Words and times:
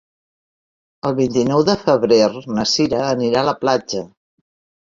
El 1.09 1.13
vint-i-nou 1.19 1.61
de 1.67 1.75
febrer 1.83 2.19
na 2.57 2.67
Sira 2.73 3.03
anirà 3.11 3.43
a 3.45 3.49
la 3.51 3.57
platja. 3.67 4.05